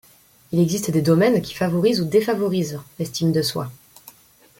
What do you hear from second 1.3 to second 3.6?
qui favorisent ou défavorisent l'estime de